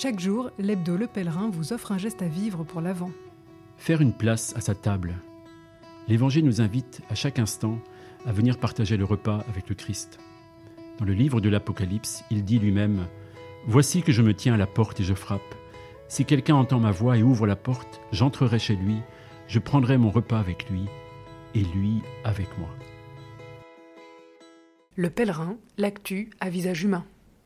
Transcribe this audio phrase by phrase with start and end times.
[0.00, 3.10] Chaque jour, l'hebdo Le Pèlerin vous offre un geste à vivre pour l'avant.
[3.78, 5.16] Faire une place à sa table.
[6.06, 7.80] L'Évangile nous invite à chaque instant
[8.24, 10.20] à venir partager le repas avec le Christ.
[11.00, 13.08] Dans le livre de l'Apocalypse, il dit lui-même
[13.66, 15.56] Voici que je me tiens à la porte et je frappe.
[16.06, 18.98] Si quelqu'un entend ma voix et ouvre la porte, j'entrerai chez lui,
[19.48, 20.84] je prendrai mon repas avec lui
[21.56, 22.68] et lui avec moi.
[24.94, 27.04] Le pèlerin, l'actu à visage humain.